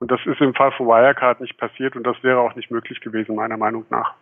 Und 0.00 0.10
das 0.10 0.20
ist 0.26 0.40
im 0.40 0.54
Fall 0.54 0.72
von 0.72 0.88
Wirecard 0.88 1.40
nicht 1.40 1.56
passiert 1.58 1.94
und 1.94 2.04
das 2.04 2.20
wäre 2.24 2.40
auch 2.40 2.56
nicht 2.56 2.72
möglich 2.72 3.00
gewesen, 3.00 3.36
meiner 3.36 3.56
Meinung 3.56 3.86
nach. 3.90 4.14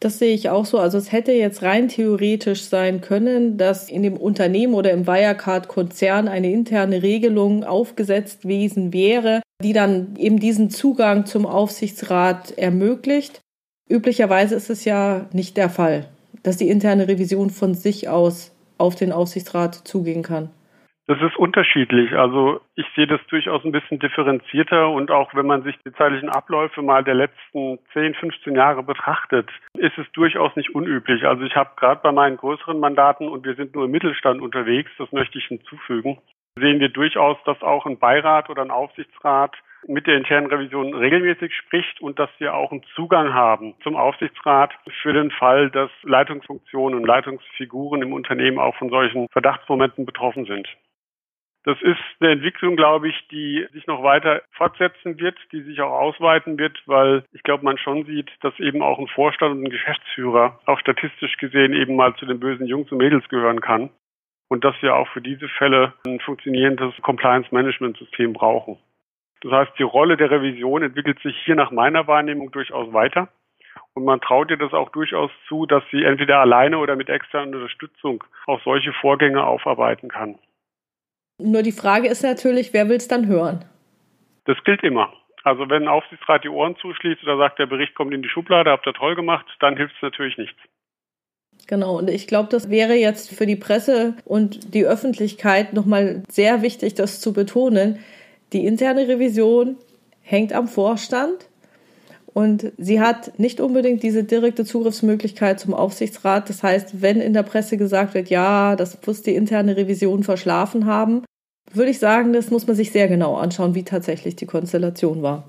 Das 0.00 0.18
sehe 0.18 0.34
ich 0.34 0.48
auch 0.48 0.64
so. 0.64 0.78
Also 0.78 0.96
es 0.96 1.12
hätte 1.12 1.32
jetzt 1.32 1.62
rein 1.62 1.88
theoretisch 1.88 2.64
sein 2.64 3.02
können, 3.02 3.58
dass 3.58 3.90
in 3.90 4.02
dem 4.02 4.16
Unternehmen 4.16 4.72
oder 4.72 4.92
im 4.92 5.06
Wirecard-Konzern 5.06 6.26
eine 6.26 6.50
interne 6.50 7.02
Regelung 7.02 7.64
aufgesetzt 7.64 8.42
gewesen 8.42 8.94
wäre, 8.94 9.42
die 9.62 9.74
dann 9.74 10.16
eben 10.16 10.40
diesen 10.40 10.70
Zugang 10.70 11.26
zum 11.26 11.44
Aufsichtsrat 11.44 12.56
ermöglicht. 12.56 13.40
Üblicherweise 13.90 14.54
ist 14.54 14.70
es 14.70 14.86
ja 14.86 15.26
nicht 15.34 15.58
der 15.58 15.68
Fall, 15.68 16.06
dass 16.42 16.56
die 16.56 16.70
interne 16.70 17.06
Revision 17.06 17.50
von 17.50 17.74
sich 17.74 18.08
aus 18.08 18.52
auf 18.78 18.94
den 18.94 19.12
Aufsichtsrat 19.12 19.74
zugehen 19.84 20.22
kann. 20.22 20.48
Das 21.10 21.20
ist 21.22 21.36
unterschiedlich. 21.36 22.12
Also 22.12 22.60
ich 22.76 22.86
sehe 22.94 23.08
das 23.08 23.20
durchaus 23.26 23.64
ein 23.64 23.72
bisschen 23.72 23.98
differenzierter 23.98 24.88
und 24.90 25.10
auch 25.10 25.34
wenn 25.34 25.44
man 25.44 25.64
sich 25.64 25.74
die 25.84 25.92
zeitlichen 25.94 26.28
Abläufe 26.28 26.82
mal 26.82 27.02
der 27.02 27.14
letzten 27.14 27.80
10, 27.92 28.14
15 28.14 28.54
Jahre 28.54 28.84
betrachtet, 28.84 29.50
ist 29.76 29.98
es 29.98 30.06
durchaus 30.12 30.54
nicht 30.54 30.72
unüblich. 30.72 31.24
Also 31.26 31.42
ich 31.42 31.56
habe 31.56 31.70
gerade 31.74 32.00
bei 32.00 32.12
meinen 32.12 32.36
größeren 32.36 32.78
Mandaten 32.78 33.28
und 33.28 33.44
wir 33.44 33.56
sind 33.56 33.74
nur 33.74 33.86
im 33.86 33.90
Mittelstand 33.90 34.40
unterwegs, 34.40 34.88
das 34.98 35.10
möchte 35.10 35.36
ich 35.38 35.46
hinzufügen, 35.46 36.18
sehen 36.54 36.78
wir 36.78 36.90
durchaus, 36.90 37.38
dass 37.44 37.60
auch 37.60 37.86
ein 37.86 37.98
Beirat 37.98 38.48
oder 38.48 38.62
ein 38.62 38.70
Aufsichtsrat 38.70 39.56
mit 39.88 40.06
der 40.06 40.16
internen 40.16 40.46
Revision 40.46 40.94
regelmäßig 40.94 41.52
spricht 41.56 42.00
und 42.00 42.20
dass 42.20 42.30
wir 42.38 42.54
auch 42.54 42.70
einen 42.70 42.84
Zugang 42.94 43.34
haben 43.34 43.74
zum 43.82 43.96
Aufsichtsrat 43.96 44.70
für 45.02 45.12
den 45.12 45.32
Fall, 45.32 45.70
dass 45.70 45.90
Leitungsfunktionen 46.04 47.00
und 47.00 47.04
Leitungsfiguren 47.04 48.00
im 48.00 48.12
Unternehmen 48.12 48.60
auch 48.60 48.76
von 48.76 48.90
solchen 48.90 49.26
Verdachtsmomenten 49.32 50.06
betroffen 50.06 50.44
sind. 50.44 50.68
Das 51.64 51.80
ist 51.82 51.98
eine 52.20 52.30
Entwicklung, 52.32 52.74
glaube 52.74 53.08
ich, 53.08 53.28
die 53.28 53.66
sich 53.72 53.86
noch 53.86 54.02
weiter 54.02 54.42
fortsetzen 54.52 55.20
wird, 55.20 55.36
die 55.52 55.60
sich 55.60 55.80
auch 55.82 55.92
ausweiten 55.92 56.58
wird, 56.58 56.82
weil 56.86 57.24
ich 57.32 57.42
glaube, 57.42 57.64
man 57.64 57.76
schon 57.76 58.06
sieht, 58.06 58.30
dass 58.40 58.58
eben 58.58 58.82
auch 58.82 58.98
ein 58.98 59.08
Vorstand 59.08 59.52
und 59.56 59.64
ein 59.64 59.70
Geschäftsführer 59.70 60.58
auch 60.64 60.80
statistisch 60.80 61.36
gesehen 61.36 61.74
eben 61.74 61.96
mal 61.96 62.14
zu 62.16 62.24
den 62.24 62.40
bösen 62.40 62.66
Jungs 62.66 62.90
und 62.90 62.98
Mädels 62.98 63.28
gehören 63.28 63.60
kann. 63.60 63.90
Und 64.48 64.64
dass 64.64 64.74
wir 64.80 64.96
auch 64.96 65.06
für 65.08 65.20
diese 65.20 65.48
Fälle 65.48 65.92
ein 66.06 66.18
funktionierendes 66.20 66.94
Compliance-Management-System 67.02 68.32
brauchen. 68.32 68.78
Das 69.42 69.52
heißt, 69.52 69.72
die 69.78 69.84
Rolle 69.84 70.16
der 70.16 70.30
Revision 70.30 70.82
entwickelt 70.82 71.20
sich 71.20 71.36
hier 71.44 71.56
nach 71.56 71.70
meiner 71.70 72.06
Wahrnehmung 72.06 72.50
durchaus 72.50 72.92
weiter. 72.92 73.28
Und 73.94 74.04
man 74.04 74.20
traut 74.20 74.50
ihr 74.50 74.56
das 74.56 74.72
auch 74.72 74.90
durchaus 74.90 75.30
zu, 75.46 75.66
dass 75.66 75.84
sie 75.90 76.04
entweder 76.04 76.40
alleine 76.40 76.78
oder 76.78 76.96
mit 76.96 77.08
externer 77.08 77.56
Unterstützung 77.56 78.24
auch 78.46 78.60
solche 78.62 78.92
Vorgänge 78.94 79.44
aufarbeiten 79.44 80.08
kann. 80.08 80.38
Nur 81.42 81.62
die 81.62 81.72
Frage 81.72 82.08
ist 82.08 82.22
natürlich, 82.22 82.72
wer 82.72 82.88
will 82.88 82.96
es 82.96 83.08
dann 83.08 83.26
hören? 83.26 83.64
Das 84.44 84.56
gilt 84.64 84.82
immer. 84.82 85.12
Also 85.42 85.68
wenn 85.70 85.82
ein 85.82 85.88
Aufsichtsrat 85.88 86.44
die 86.44 86.48
Ohren 86.48 86.76
zuschließt 86.76 87.22
oder 87.22 87.38
sagt, 87.38 87.58
der 87.58 87.66
Bericht 87.66 87.94
kommt 87.94 88.12
in 88.12 88.22
die 88.22 88.28
Schublade, 88.28 88.70
habt 88.70 88.86
ihr 88.86 88.92
toll 88.92 89.16
gemacht, 89.16 89.46
dann 89.60 89.76
hilft 89.76 89.94
es 89.96 90.02
natürlich 90.02 90.36
nichts. 90.36 90.58
Genau, 91.66 91.98
und 91.98 92.10
ich 92.10 92.26
glaube, 92.26 92.48
das 92.50 92.70
wäre 92.70 92.94
jetzt 92.94 93.34
für 93.34 93.46
die 93.46 93.56
Presse 93.56 94.14
und 94.24 94.74
die 94.74 94.84
Öffentlichkeit 94.84 95.72
nochmal 95.72 96.22
sehr 96.28 96.62
wichtig, 96.62 96.94
das 96.94 97.20
zu 97.20 97.32
betonen. 97.32 98.00
Die 98.52 98.66
interne 98.66 99.08
Revision 99.08 99.76
hängt 100.22 100.52
am 100.52 100.68
Vorstand 100.68 101.48
und 102.32 102.72
sie 102.76 103.00
hat 103.00 103.38
nicht 103.38 103.60
unbedingt 103.60 104.02
diese 104.02 104.24
direkte 104.24 104.64
Zugriffsmöglichkeit 104.64 105.60
zum 105.60 105.74
Aufsichtsrat. 105.74 106.48
Das 106.48 106.62
heißt, 106.62 107.02
wenn 107.02 107.20
in 107.20 107.34
der 107.34 107.42
Presse 107.42 107.76
gesagt 107.76 108.14
wird, 108.14 108.30
ja, 108.30 108.76
das 108.76 108.98
muss 109.06 109.22
die 109.22 109.34
interne 109.34 109.76
Revision 109.76 110.22
verschlafen 110.22 110.86
haben, 110.86 111.24
würde 111.72 111.90
ich 111.90 111.98
sagen, 111.98 112.32
das 112.32 112.50
muss 112.50 112.66
man 112.66 112.76
sich 112.76 112.92
sehr 112.92 113.08
genau 113.08 113.36
anschauen, 113.36 113.74
wie 113.74 113.84
tatsächlich 113.84 114.36
die 114.36 114.46
Konstellation 114.46 115.22
war. 115.22 115.44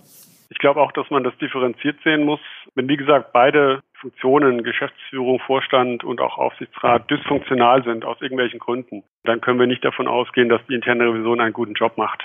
Ich 0.49 0.57
glaube 0.57 0.81
auch, 0.81 0.91
dass 0.91 1.09
man 1.09 1.23
das 1.23 1.37
differenziert 1.37 1.97
sehen 2.03 2.23
muss. 2.23 2.41
Wenn, 2.75 2.89
wie 2.89 2.97
gesagt, 2.97 3.31
beide 3.31 3.81
Funktionen, 3.99 4.63
Geschäftsführung, 4.63 5.39
Vorstand 5.39 6.03
und 6.03 6.19
auch 6.19 6.37
Aufsichtsrat 6.37 7.09
dysfunktional 7.09 7.83
sind 7.83 8.03
aus 8.03 8.21
irgendwelchen 8.21 8.59
Gründen, 8.59 9.03
dann 9.23 9.39
können 9.39 9.59
wir 9.59 9.67
nicht 9.67 9.85
davon 9.85 10.07
ausgehen, 10.07 10.49
dass 10.49 10.61
die 10.67 10.75
interne 10.75 11.05
Revision 11.05 11.39
einen 11.39 11.53
guten 11.53 11.73
Job 11.73 11.97
macht 11.97 12.23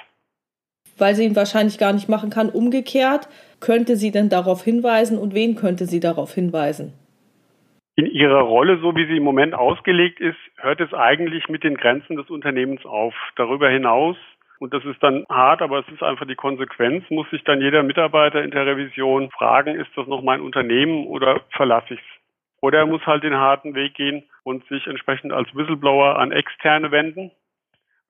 weil 0.99 1.15
sie 1.15 1.25
ihn 1.25 1.37
wahrscheinlich 1.37 1.79
gar 1.79 1.93
nicht 1.93 2.09
machen 2.09 2.31
kann. 2.31 2.49
Umgekehrt, 2.49 3.29
könnte 3.61 3.97
sie 3.97 4.11
denn 4.11 4.29
darauf 4.29 4.63
hinweisen 4.63 5.19
und 5.19 5.35
wen 5.35 5.57
könnte 5.57 5.87
sie 5.87 6.01
darauf 6.01 6.33
hinweisen? 6.35 6.93
In 7.99 8.05
ihrer 8.05 8.43
Rolle, 8.43 8.79
so 8.79 8.95
wie 8.95 9.07
sie 9.07 9.17
im 9.17 9.23
Moment 9.23 9.55
ausgelegt 9.55 10.21
ist, 10.21 10.37
hört 10.59 10.83
es 10.83 10.93
eigentlich 10.93 11.49
mit 11.49 11.65
den 11.65 11.79
Grenzen 11.79 12.17
des 12.17 12.29
Unternehmens 12.29 12.85
auf. 12.85 13.15
Darüber 13.37 13.71
hinaus, 13.71 14.19
und 14.59 14.75
das 14.75 14.85
ist 14.85 15.03
dann 15.03 15.25
hart, 15.31 15.63
aber 15.63 15.79
es 15.79 15.89
ist 15.89 16.03
einfach 16.03 16.27
die 16.27 16.35
Konsequenz, 16.35 17.09
muss 17.09 17.29
sich 17.31 17.43
dann 17.45 17.63
jeder 17.63 17.83
Mitarbeiter 17.83 18.43
in 18.43 18.51
der 18.51 18.67
Revision 18.67 19.31
fragen, 19.31 19.77
ist 19.77 19.91
das 19.97 20.07
noch 20.07 20.23
mein 20.23 20.43
Unternehmen 20.43 21.07
oder 21.07 21.41
verlasse 21.51 21.95
ich 21.95 22.01
es? 22.01 22.07
Oder 22.61 22.81
er 22.81 22.87
muss 22.87 23.07
halt 23.07 23.25
den 23.25 23.37
harten 23.37 23.75
Weg 23.75 23.95
gehen 23.95 24.25
und 24.45 24.67
sich 24.67 24.87
entsprechend 24.87 25.33
als 25.33 25.55
Whistleblower 25.55 26.19
an 26.19 26.33
Externe 26.33 26.91
wenden, 26.91 27.31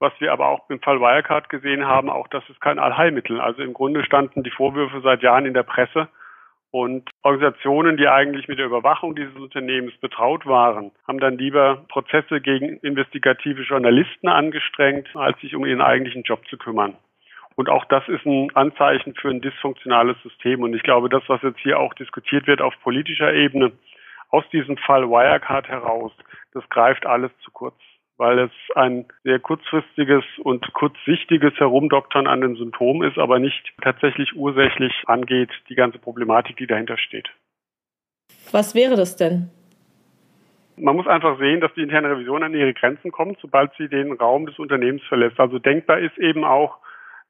was 0.00 0.12
wir 0.19 0.33
aber 0.33 0.49
auch 0.49 0.69
im 0.69 0.81
Fall 0.81 1.00
Wirecard 1.00 1.49
gesehen 1.49 1.87
haben, 1.87 2.11
auch 2.11 2.26
das 2.26 2.43
ist 2.49 2.61
kein 2.61 2.81
Allheilmittel. 2.81 3.40
Also 3.40 3.62
im 3.62 3.73
Grunde 3.73 4.05
standen 4.05 4.43
die 4.43 4.50
Vorwürfe 4.50 5.00
seit 5.00 5.23
Jahren 5.23 5.47
in 5.47 5.55
der 5.55 5.62
Presse 5.62 6.09
und 6.70 7.08
Organisationen, 7.23 7.96
die 7.96 8.08
eigentlich 8.08 8.49
mit 8.49 8.58
der 8.58 8.66
Überwachung 8.66 9.14
dieses 9.14 9.35
Unternehmens 9.37 9.96
betraut 9.99 10.46
waren, 10.46 10.90
haben 11.06 11.20
dann 11.20 11.38
lieber 11.38 11.85
Prozesse 11.88 12.40
gegen 12.40 12.78
investigative 12.80 13.62
Journalisten 13.62 14.28
angestrengt, 14.28 15.08
als 15.14 15.40
sich 15.40 15.54
um 15.54 15.64
ihren 15.64 15.80
eigentlichen 15.80 16.23
Job 16.23 16.46
zu 16.49 16.58
kümmern. 16.58 16.94
Und 17.54 17.70
auch 17.70 17.87
das 17.87 18.06
ist 18.08 18.26
ein 18.26 18.54
Anzeichen 18.54 19.14
für 19.14 19.30
ein 19.30 19.40
dysfunktionales 19.40 20.16
System. 20.23 20.62
Und 20.62 20.75
ich 20.75 20.82
glaube, 20.82 21.08
das, 21.08 21.23
was 21.28 21.40
jetzt 21.42 21.61
hier 21.61 21.80
auch 21.80 21.94
diskutiert 21.94 22.46
wird 22.46 22.61
auf 22.61 22.75
politischer 22.82 23.32
Ebene, 23.32 23.73
aus 24.28 24.44
diesem 24.50 24.76
Fall 24.76 25.08
Wirecard 25.08 25.68
heraus, 25.68 26.12
das 26.52 26.68
greift 26.68 27.06
alles 27.06 27.30
zu 27.42 27.50
kurz 27.50 27.76
weil 28.18 28.38
es 28.38 28.50
ein 28.75 29.06
sehr 29.25 29.38
kurzfristiges 29.38 30.25
und 30.38 30.73
kurzsichtiges 30.73 31.54
Herumdoktern 31.58 32.26
an 32.26 32.40
den 32.40 32.56
Symptomen 32.56 33.08
ist, 33.08 33.18
aber 33.18 33.38
nicht 33.38 33.73
tatsächlich 33.82 34.35
ursächlich 34.35 34.92
angeht, 35.06 35.50
die 35.68 35.75
ganze 35.75 35.99
Problematik, 35.99 36.56
die 36.56 36.66
dahinter 36.66 36.99
steht. 36.99 37.28
Was 38.52 38.75
wäre 38.75 38.96
das 38.96 39.16
denn? 39.16 39.50
Man 40.76 40.96
muss 40.96 41.06
einfach 41.06 41.38
sehen, 41.38 41.61
dass 41.61 41.73
die 41.75 41.82
interne 41.82 42.11
Revision 42.11 42.42
an 42.42 42.54
ihre 42.54 42.75
Grenzen 42.75 43.11
kommt, 43.11 43.38
sobald 43.40 43.73
sie 43.78 43.88
den 43.88 44.12
Raum 44.12 44.46
des 44.46 44.58
Unternehmens 44.58 45.02
verlässt. 45.04 45.40
Also 45.40 45.58
denkbar 45.58 45.99
ist 45.99 46.18
eben 46.18 46.44
auch, 46.44 46.78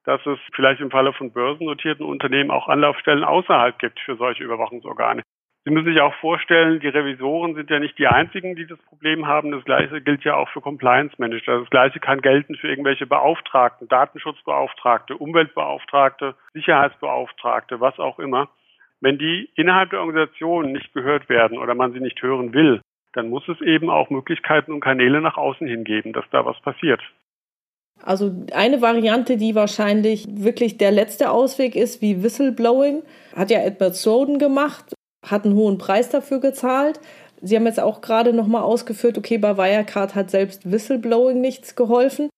dass 0.05 0.25
es 0.27 0.39
vielleicht 0.55 0.81
im 0.81 0.91
Falle 0.91 1.13
von 1.13 1.33
börsennotierten 1.33 2.05
Unternehmen 2.05 2.51
auch 2.51 2.69
Anlaufstellen 2.69 3.25
außerhalb 3.25 3.79
gibt 3.79 4.01
für 4.01 4.17
solche 4.17 4.43
Überwachungsorgane. 4.43 5.23
Sie 5.67 5.73
müssen 5.73 5.93
sich 5.93 6.01
auch 6.01 6.15
vorstellen, 6.21 6.79
die 6.79 6.87
Revisoren 6.87 7.57
sind 7.57 7.71
ja 7.71 7.81
nicht 7.81 7.99
die 7.99 8.07
einzigen, 8.07 8.55
die 8.55 8.69
das 8.69 8.79
Problem 8.83 9.27
haben. 9.27 9.51
Das 9.51 9.65
Gleiche 9.65 10.01
gilt 10.01 10.23
ja 10.23 10.37
auch 10.37 10.49
für 10.51 10.61
Compliance 10.61 11.17
Manager. 11.19 11.59
Das 11.59 11.71
Gleiche 11.71 11.99
kann 11.99 12.21
gelten 12.21 12.55
für 12.55 12.69
irgendwelche 12.69 13.05
Beauftragten, 13.05 13.89
Datenschutzbeauftragte, 13.89 15.17
Umweltbeauftragte, 15.17 16.37
Sicherheitsbeauftragte, 16.55 17.81
was 17.81 17.99
auch 17.99 18.21
immer. 18.21 18.49
Wenn 19.01 19.19
die 19.19 19.51
innerhalb 19.57 19.91
der 19.91 20.03
Organisation 20.03 20.71
nicht 20.71 20.95
gehört 20.95 21.29
werden 21.29 21.59
oder 21.59 21.75
man 21.75 21.93
sie 21.93 22.01
nicht 22.01 22.23
hören 22.23 22.55
will, 22.55 22.81
dann 23.15 23.29
muss 23.29 23.49
es 23.49 23.61
eben 23.61 23.91
auch 23.91 24.09
Möglichkeiten 24.09 24.73
und 24.73 24.83
Kanäle 24.83 25.21
nach 25.21 25.37
außen 25.37 25.67
hingeben, 25.67 26.13
dass 26.13 26.27
da 26.31 26.47
was 26.47 26.61
passiert. 26.61 27.01
Also 28.05 28.31
eine 28.55 28.83
Variante, 28.83 29.37
die 29.37 29.57
wahrscheinlich 29.57 30.29
wirklich 30.29 30.79
der 30.79 30.93
letzte 30.93 31.33
Ausweg 31.33 31.75
ist, 31.75 32.03
wie 32.03 32.23
Whistleblowing, 32.23 33.03
hat 33.35 33.51
ja 33.51 33.59
Edward 33.59 33.97
Snowden 33.97 34.39
gemacht 34.39 34.96
hat 35.25 35.45
einen 35.45 35.55
hohen 35.55 35.79
Preis 35.79 36.09
dafür 36.09 36.41
gezahlt. 36.41 37.01
Sie 37.43 37.57
haben 37.57 37.67
jetzt 37.67 37.81
auch 37.81 38.01
gerade 38.01 38.33
nochmal 38.33 38.63
ausgeführt, 38.63 39.19
okay, 39.19 39.39
bei 39.39 39.57
Wirecard 39.57 40.15
hat 40.15 40.31
selbst 40.31 40.71
Whistleblowing 40.71 41.41
nichts 41.41 41.77
geholfen. 41.77 42.31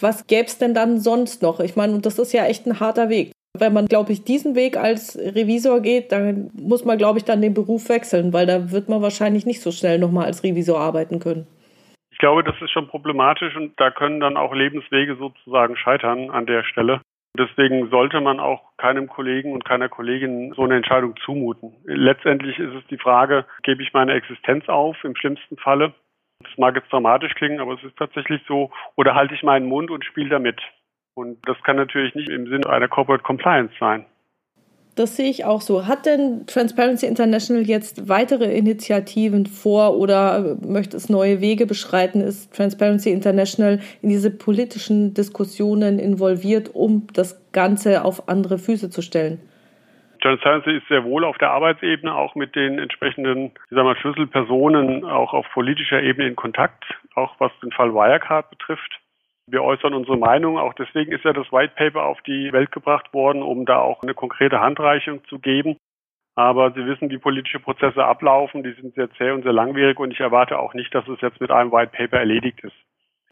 Was 0.00 0.26
gäbe 0.26 0.46
es 0.46 0.58
denn 0.58 0.74
dann 0.74 1.00
sonst 1.00 1.42
noch? 1.42 1.60
Ich 1.60 1.76
meine, 1.76 2.00
das 2.00 2.18
ist 2.18 2.32
ja 2.32 2.44
echt 2.44 2.66
ein 2.66 2.80
harter 2.80 3.08
Weg. 3.08 3.32
Wenn 3.58 3.72
man, 3.72 3.86
glaube 3.86 4.12
ich, 4.12 4.24
diesen 4.24 4.54
Weg 4.54 4.76
als 4.76 5.18
Revisor 5.18 5.80
geht, 5.80 6.12
dann 6.12 6.50
muss 6.52 6.84
man, 6.84 6.98
glaube 6.98 7.18
ich, 7.18 7.24
dann 7.24 7.40
den 7.40 7.54
Beruf 7.54 7.88
wechseln, 7.88 8.34
weil 8.34 8.46
da 8.46 8.70
wird 8.70 8.90
man 8.90 9.00
wahrscheinlich 9.00 9.46
nicht 9.46 9.62
so 9.62 9.72
schnell 9.72 9.98
nochmal 9.98 10.26
als 10.26 10.44
Revisor 10.44 10.78
arbeiten 10.78 11.18
können. 11.18 11.46
Ich 12.10 12.18
glaube, 12.18 12.44
das 12.44 12.54
ist 12.60 12.70
schon 12.70 12.88
problematisch 12.88 13.56
und 13.56 13.72
da 13.78 13.90
können 13.90 14.20
dann 14.20 14.36
auch 14.36 14.54
Lebenswege 14.54 15.16
sozusagen 15.16 15.76
scheitern 15.76 16.30
an 16.30 16.46
der 16.46 16.64
Stelle. 16.64 17.00
Deswegen 17.36 17.88
sollte 17.90 18.20
man 18.20 18.40
auch 18.40 18.76
keinem 18.76 19.08
Kollegen 19.08 19.52
und 19.52 19.64
keiner 19.64 19.88
Kollegin 19.88 20.52
so 20.54 20.64
eine 20.64 20.76
Entscheidung 20.76 21.14
zumuten. 21.24 21.74
Letztendlich 21.84 22.58
ist 22.58 22.74
es 22.74 22.86
die 22.88 22.98
Frage, 22.98 23.44
gebe 23.62 23.82
ich 23.82 23.92
meine 23.92 24.14
Existenz 24.14 24.68
auf 24.68 24.96
im 25.04 25.16
schlimmsten 25.16 25.56
Falle? 25.56 25.94
Das 26.42 26.56
mag 26.58 26.76
jetzt 26.76 26.92
dramatisch 26.92 27.34
klingen, 27.34 27.60
aber 27.60 27.74
es 27.74 27.82
ist 27.82 27.96
tatsächlich 27.96 28.42
so. 28.46 28.70
Oder 28.96 29.14
halte 29.14 29.34
ich 29.34 29.42
meinen 29.42 29.66
Mund 29.66 29.90
und 29.90 30.04
spiele 30.04 30.28
damit? 30.28 30.60
Und 31.14 31.38
das 31.48 31.60
kann 31.62 31.76
natürlich 31.76 32.14
nicht 32.14 32.28
im 32.28 32.46
Sinne 32.46 32.68
einer 32.68 32.88
Corporate 32.88 33.22
Compliance 33.22 33.74
sein. 33.80 34.04
Das 34.96 35.14
sehe 35.14 35.28
ich 35.28 35.44
auch 35.44 35.60
so. 35.60 35.86
Hat 35.86 36.06
denn 36.06 36.46
Transparency 36.46 37.04
International 37.04 37.62
jetzt 37.62 38.08
weitere 38.08 38.56
Initiativen 38.56 39.44
vor 39.44 39.98
oder 39.98 40.56
möchte 40.66 40.96
es 40.96 41.10
neue 41.10 41.42
Wege 41.42 41.66
beschreiten? 41.66 42.22
Ist 42.22 42.56
Transparency 42.56 43.10
International 43.10 43.80
in 44.00 44.08
diese 44.08 44.30
politischen 44.30 45.12
Diskussionen 45.12 45.98
involviert, 45.98 46.70
um 46.74 47.08
das 47.12 47.38
Ganze 47.52 48.06
auf 48.06 48.30
andere 48.30 48.56
Füße 48.56 48.88
zu 48.88 49.02
stellen? 49.02 49.38
Transparency 50.22 50.78
ist 50.78 50.88
sehr 50.88 51.04
wohl 51.04 51.24
auf 51.24 51.36
der 51.36 51.50
Arbeitsebene 51.50 52.14
auch 52.14 52.34
mit 52.34 52.56
den 52.56 52.78
entsprechenden 52.78 53.52
ich 53.68 53.76
sag 53.76 53.84
mal, 53.84 53.98
Schlüsselpersonen 53.98 55.04
auch 55.04 55.34
auf 55.34 55.46
politischer 55.52 56.02
Ebene 56.02 56.26
in 56.26 56.36
Kontakt, 56.36 56.84
auch 57.14 57.34
was 57.38 57.52
den 57.62 57.70
Fall 57.70 57.92
Wirecard 57.92 58.48
betrifft. 58.48 58.98
Wir 59.48 59.62
äußern 59.62 59.94
unsere 59.94 60.16
Meinung. 60.16 60.58
Auch 60.58 60.74
deswegen 60.74 61.12
ist 61.12 61.24
ja 61.24 61.32
das 61.32 61.52
White 61.52 61.74
Paper 61.76 62.04
auf 62.04 62.20
die 62.22 62.52
Welt 62.52 62.72
gebracht 62.72 63.14
worden, 63.14 63.42
um 63.42 63.64
da 63.64 63.78
auch 63.78 64.02
eine 64.02 64.14
konkrete 64.14 64.60
Handreichung 64.60 65.24
zu 65.26 65.38
geben. 65.38 65.76
Aber 66.34 66.72
Sie 66.72 66.84
wissen, 66.84 67.10
wie 67.10 67.18
politische 67.18 67.60
Prozesse 67.60 68.04
ablaufen. 68.04 68.64
Die 68.64 68.72
sind 68.72 68.94
sehr 68.94 69.10
zäh 69.12 69.30
und 69.30 69.44
sehr 69.44 69.52
langwierig 69.52 69.98
und 69.98 70.10
ich 70.10 70.20
erwarte 70.20 70.58
auch 70.58 70.74
nicht, 70.74 70.94
dass 70.94 71.06
es 71.08 71.20
jetzt 71.20 71.40
mit 71.40 71.50
einem 71.50 71.72
White 71.72 71.92
Paper 71.96 72.18
erledigt 72.18 72.60
ist. 72.62 72.76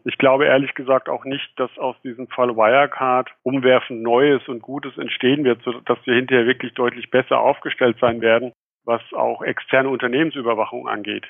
Ich 0.05 0.17
glaube 0.17 0.45
ehrlich 0.45 0.73
gesagt 0.75 1.09
auch 1.09 1.25
nicht, 1.25 1.51
dass 1.59 1.75
aus 1.77 1.99
diesem 2.03 2.27
Fall 2.27 2.55
Wirecard 2.55 3.29
umwerfend 3.43 4.03
Neues 4.03 4.47
und 4.47 4.61
Gutes 4.61 4.97
entstehen 4.97 5.43
wird, 5.43 5.63
sodass 5.63 5.97
wir 6.05 6.15
hinterher 6.15 6.45
wirklich 6.45 6.75
deutlich 6.75 7.09
besser 7.09 7.39
aufgestellt 7.39 7.97
sein 7.99 8.21
werden, 8.21 8.53
was 8.85 9.01
auch 9.13 9.41
externe 9.41 9.89
Unternehmensüberwachung 9.89 10.87
angeht. 10.87 11.25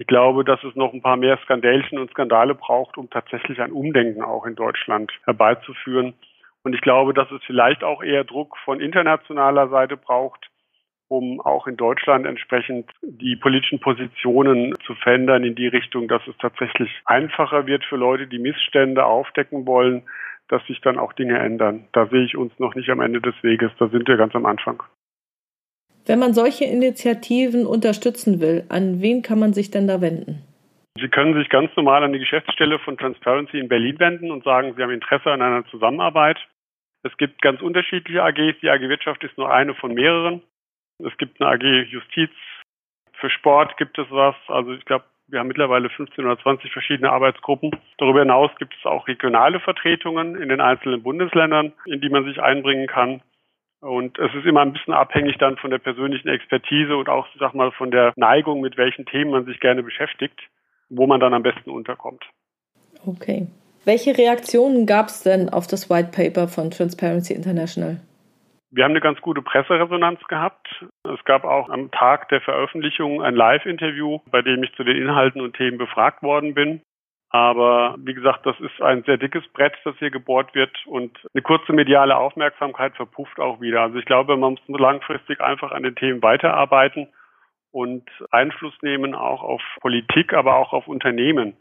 Ich 0.00 0.06
glaube, 0.06 0.44
dass 0.44 0.64
es 0.64 0.74
noch 0.76 0.94
ein 0.94 1.02
paar 1.02 1.18
mehr 1.18 1.38
Skandälchen 1.44 1.98
und 1.98 2.10
Skandale 2.10 2.54
braucht, 2.54 2.96
um 2.96 3.10
tatsächlich 3.10 3.60
ein 3.60 3.70
Umdenken 3.70 4.22
auch 4.22 4.46
in 4.46 4.54
Deutschland 4.54 5.12
herbeizuführen. 5.26 6.14
Und 6.62 6.72
ich 6.72 6.80
glaube, 6.80 7.12
dass 7.12 7.30
es 7.30 7.42
vielleicht 7.44 7.84
auch 7.84 8.02
eher 8.02 8.24
Druck 8.24 8.56
von 8.64 8.80
internationaler 8.80 9.68
Seite 9.68 9.98
braucht, 9.98 10.48
um 11.08 11.42
auch 11.42 11.66
in 11.66 11.76
Deutschland 11.76 12.24
entsprechend 12.24 12.90
die 13.02 13.36
politischen 13.36 13.78
Positionen 13.78 14.74
zu 14.86 14.94
verändern 14.94 15.44
in 15.44 15.54
die 15.54 15.68
Richtung, 15.68 16.08
dass 16.08 16.26
es 16.26 16.36
tatsächlich 16.38 16.90
einfacher 17.04 17.66
wird 17.66 17.84
für 17.84 17.96
Leute, 17.96 18.26
die 18.26 18.38
Missstände 18.38 19.04
aufdecken 19.04 19.66
wollen, 19.66 20.04
dass 20.48 20.66
sich 20.66 20.80
dann 20.80 20.98
auch 20.98 21.12
Dinge 21.12 21.38
ändern. 21.38 21.88
Da 21.92 22.06
sehe 22.06 22.24
ich 22.24 22.38
uns 22.38 22.58
noch 22.58 22.74
nicht 22.74 22.88
am 22.88 23.02
Ende 23.02 23.20
des 23.20 23.34
Weges, 23.42 23.70
da 23.78 23.88
sind 23.88 24.08
wir 24.08 24.16
ganz 24.16 24.34
am 24.34 24.46
Anfang. 24.46 24.82
Wenn 26.10 26.18
man 26.18 26.34
solche 26.34 26.64
Initiativen 26.64 27.68
unterstützen 27.68 28.40
will, 28.40 28.64
an 28.68 29.00
wen 29.00 29.22
kann 29.22 29.38
man 29.38 29.52
sich 29.52 29.70
denn 29.70 29.86
da 29.86 30.00
wenden? 30.00 30.42
Sie 31.00 31.06
können 31.06 31.34
sich 31.34 31.48
ganz 31.48 31.70
normal 31.76 32.02
an 32.02 32.12
die 32.12 32.18
Geschäftsstelle 32.18 32.80
von 32.80 32.98
Transparency 32.98 33.60
in 33.60 33.68
Berlin 33.68 33.96
wenden 34.00 34.32
und 34.32 34.42
sagen, 34.42 34.74
Sie 34.74 34.82
haben 34.82 34.90
Interesse 34.90 35.30
an 35.30 35.40
einer 35.40 35.64
Zusammenarbeit. 35.66 36.36
Es 37.04 37.16
gibt 37.16 37.40
ganz 37.42 37.62
unterschiedliche 37.62 38.24
AGs. 38.24 38.58
Die 38.60 38.70
AG 38.70 38.80
Wirtschaft 38.80 39.22
ist 39.22 39.38
nur 39.38 39.52
eine 39.52 39.72
von 39.76 39.94
mehreren. 39.94 40.42
Es 40.98 41.16
gibt 41.16 41.40
eine 41.40 41.50
AG 41.50 41.62
Justiz. 41.92 42.32
Für 43.12 43.30
Sport 43.30 43.76
gibt 43.76 43.96
es 43.96 44.06
was. 44.10 44.34
Also 44.48 44.72
ich 44.72 44.84
glaube, 44.86 45.04
wir 45.28 45.38
haben 45.38 45.46
mittlerweile 45.46 45.90
15 45.90 46.24
oder 46.24 46.40
20 46.40 46.72
verschiedene 46.72 47.12
Arbeitsgruppen. 47.12 47.70
Darüber 47.98 48.18
hinaus 48.18 48.50
gibt 48.58 48.74
es 48.76 48.84
auch 48.84 49.06
regionale 49.06 49.60
Vertretungen 49.60 50.34
in 50.34 50.48
den 50.48 50.60
einzelnen 50.60 51.04
Bundesländern, 51.04 51.72
in 51.86 52.00
die 52.00 52.08
man 52.08 52.24
sich 52.24 52.42
einbringen 52.42 52.88
kann. 52.88 53.22
Und 53.80 54.18
es 54.18 54.34
ist 54.34 54.44
immer 54.44 54.60
ein 54.60 54.72
bisschen 54.72 54.92
abhängig 54.92 55.38
dann 55.38 55.56
von 55.56 55.70
der 55.70 55.78
persönlichen 55.78 56.28
Expertise 56.28 56.96
und 56.96 57.08
auch, 57.08 57.26
sag 57.38 57.54
mal, 57.54 57.72
von 57.72 57.90
der 57.90 58.12
Neigung, 58.16 58.60
mit 58.60 58.76
welchen 58.76 59.06
Themen 59.06 59.30
man 59.30 59.46
sich 59.46 59.58
gerne 59.58 59.82
beschäftigt, 59.82 60.38
wo 60.90 61.06
man 61.06 61.20
dann 61.20 61.32
am 61.32 61.42
besten 61.42 61.70
unterkommt. 61.70 62.22
Okay. 63.06 63.46
Welche 63.86 64.16
Reaktionen 64.16 64.84
gab 64.84 65.06
es 65.06 65.22
denn 65.22 65.48
auf 65.48 65.66
das 65.66 65.88
White 65.88 66.10
Paper 66.12 66.48
von 66.48 66.70
Transparency 66.70 67.32
International? 67.32 68.00
Wir 68.70 68.84
haben 68.84 68.92
eine 68.92 69.00
ganz 69.00 69.20
gute 69.20 69.42
Presseresonanz 69.42 70.20
gehabt. 70.28 70.84
Es 71.02 71.24
gab 71.24 71.44
auch 71.44 71.70
am 71.70 71.90
Tag 71.90 72.28
der 72.28 72.40
Veröffentlichung 72.40 73.22
ein 73.22 73.34
Live-Interview, 73.34 74.18
bei 74.30 74.42
dem 74.42 74.62
ich 74.62 74.72
zu 74.74 74.84
den 74.84 74.96
Inhalten 74.96 75.40
und 75.40 75.56
Themen 75.56 75.78
befragt 75.78 76.22
worden 76.22 76.54
bin. 76.54 76.82
Aber 77.30 77.94
wie 77.98 78.14
gesagt, 78.14 78.44
das 78.44 78.58
ist 78.58 78.82
ein 78.82 79.04
sehr 79.04 79.16
dickes 79.16 79.46
Brett, 79.52 79.74
das 79.84 79.96
hier 79.98 80.10
gebohrt 80.10 80.52
wird 80.54 80.76
und 80.86 81.16
eine 81.32 81.42
kurze 81.42 81.72
mediale 81.72 82.16
Aufmerksamkeit 82.16 82.96
verpufft 82.96 83.38
auch 83.38 83.60
wieder. 83.60 83.82
Also 83.82 83.98
ich 83.98 84.04
glaube, 84.04 84.36
man 84.36 84.58
muss 84.66 84.80
langfristig 84.80 85.40
einfach 85.40 85.70
an 85.70 85.84
den 85.84 85.94
Themen 85.94 86.22
weiterarbeiten 86.22 87.06
und 87.70 88.08
Einfluss 88.32 88.74
nehmen 88.82 89.14
auch 89.14 89.42
auf 89.42 89.62
Politik, 89.80 90.32
aber 90.32 90.56
auch 90.56 90.72
auf 90.72 90.88
Unternehmen. 90.88 91.56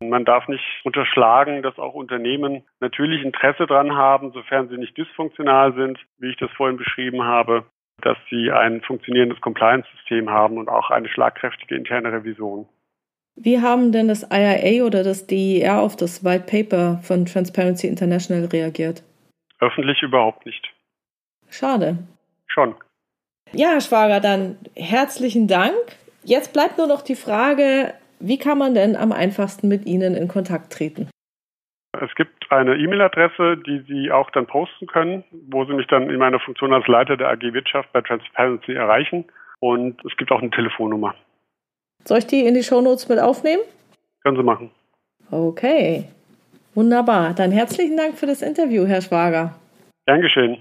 Man 0.00 0.24
darf 0.24 0.46
nicht 0.46 0.64
unterschlagen, 0.84 1.62
dass 1.62 1.76
auch 1.80 1.94
Unternehmen 1.94 2.62
natürlich 2.78 3.24
Interesse 3.24 3.66
dran 3.66 3.96
haben, 3.96 4.30
sofern 4.30 4.68
sie 4.68 4.76
nicht 4.76 4.96
dysfunktional 4.96 5.74
sind, 5.74 5.98
wie 6.18 6.30
ich 6.30 6.36
das 6.36 6.52
vorhin 6.52 6.76
beschrieben 6.76 7.24
habe, 7.24 7.64
dass 8.02 8.16
sie 8.30 8.52
ein 8.52 8.80
funktionierendes 8.82 9.40
Compliance-System 9.40 10.30
haben 10.30 10.58
und 10.58 10.68
auch 10.68 10.90
eine 10.90 11.08
schlagkräftige 11.08 11.74
interne 11.74 12.12
Revision. 12.12 12.68
Wie 13.40 13.60
haben 13.60 13.92
denn 13.92 14.08
das 14.08 14.28
IIA 14.32 14.84
oder 14.84 15.04
das 15.04 15.26
DIR 15.28 15.80
auf 15.80 15.94
das 15.94 16.24
White 16.24 16.46
Paper 16.46 16.98
von 17.02 17.24
Transparency 17.24 17.86
International 17.86 18.46
reagiert? 18.46 19.04
Öffentlich 19.60 20.02
überhaupt 20.02 20.44
nicht. 20.44 20.66
Schade. 21.48 21.98
Schon. 22.48 22.74
Ja, 23.52 23.68
Herr 23.70 23.80
Schwager, 23.80 24.20
dann 24.20 24.58
herzlichen 24.74 25.46
Dank. 25.46 25.74
Jetzt 26.24 26.52
bleibt 26.52 26.78
nur 26.78 26.88
noch 26.88 27.00
die 27.00 27.14
Frage, 27.14 27.94
wie 28.18 28.38
kann 28.38 28.58
man 28.58 28.74
denn 28.74 28.96
am 28.96 29.12
einfachsten 29.12 29.68
mit 29.68 29.86
Ihnen 29.86 30.14
in 30.14 30.26
Kontakt 30.26 30.72
treten? 30.72 31.08
Es 32.00 32.14
gibt 32.16 32.50
eine 32.50 32.76
E-Mail-Adresse, 32.76 33.56
die 33.64 33.84
Sie 33.88 34.10
auch 34.10 34.30
dann 34.30 34.46
posten 34.46 34.86
können, 34.86 35.24
wo 35.48 35.64
Sie 35.64 35.72
mich 35.72 35.86
dann 35.86 36.10
in 36.10 36.18
meiner 36.18 36.40
Funktion 36.40 36.72
als 36.72 36.86
Leiter 36.86 37.16
der 37.16 37.28
AG 37.30 37.40
Wirtschaft 37.40 37.92
bei 37.92 38.00
Transparency 38.02 38.72
erreichen. 38.72 39.24
Und 39.60 40.04
es 40.04 40.16
gibt 40.16 40.30
auch 40.30 40.40
eine 40.40 40.50
Telefonnummer. 40.50 41.14
Soll 42.04 42.18
ich 42.18 42.26
die 42.26 42.46
in 42.46 42.54
die 42.54 42.62
Shownotes 42.62 43.08
mit 43.08 43.18
aufnehmen? 43.18 43.62
Können 44.22 44.36
Sie 44.36 44.42
machen. 44.42 44.70
Okay. 45.30 46.04
Wunderbar. 46.74 47.34
Dann 47.34 47.50
herzlichen 47.50 47.96
Dank 47.96 48.16
für 48.16 48.26
das 48.26 48.42
Interview, 48.42 48.86
Herr 48.86 49.02
Schwager. 49.02 49.54
Geschehen. 50.06 50.58